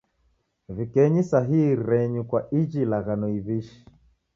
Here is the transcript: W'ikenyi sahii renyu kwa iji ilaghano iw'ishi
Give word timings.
W'ikenyi 0.75 1.21
sahii 1.29 1.75
renyu 1.87 2.21
kwa 2.29 2.39
iji 2.59 2.79
ilaghano 2.85 3.27
iw'ishi 3.37 3.79